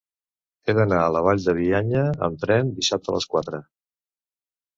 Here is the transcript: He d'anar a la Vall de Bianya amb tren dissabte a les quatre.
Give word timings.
He 0.69 0.73
d'anar 0.77 1.01
a 1.07 1.11
la 1.15 1.21
Vall 1.27 1.43
de 1.47 1.55
Bianya 1.57 2.07
amb 2.29 2.41
tren 2.45 2.73
dissabte 2.79 3.15
a 3.15 3.17
les 3.19 3.29
quatre. 3.37 3.61